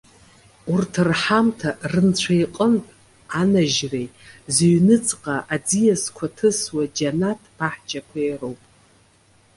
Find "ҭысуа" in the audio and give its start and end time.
6.35-6.83